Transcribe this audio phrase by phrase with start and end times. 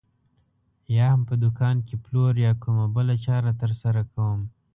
[0.95, 4.39] یا هم په دوکان کې پلور یا کومه بله چاره ترسره کوم.